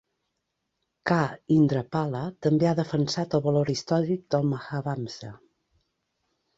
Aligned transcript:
K. 1.11 1.17
Indrapala 1.57 2.23
també 2.47 2.71
ha 2.71 2.73
defensat 2.81 3.39
el 3.41 3.47
valor 3.51 3.73
històric 3.77 4.27
del 4.37 4.53
"Mahavamsa". 4.57 5.35